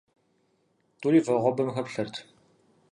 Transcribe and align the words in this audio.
Тӏури 0.99 1.19
вагъуэбэм 1.25 1.69
хэплъэрт. 1.75 2.15